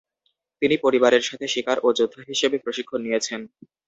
তিনি 0.61 0.75
পরিবারের 0.85 1.23
সাথে 1.29 1.45
শিকার 1.53 1.77
ও 1.83 1.97
যোদ্ধা 1.99 2.21
হিসেবে 2.29 2.57
প্রশিক্ষণ 2.59 2.99
নিয়েছেন। 3.03 3.41